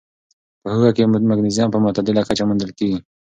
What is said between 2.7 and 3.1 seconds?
کېږي.